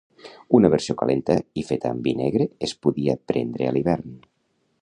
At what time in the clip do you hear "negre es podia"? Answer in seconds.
2.23-3.19